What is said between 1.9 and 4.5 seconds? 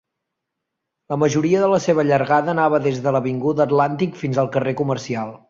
llargada anava des de l'avinguda Atlantic fins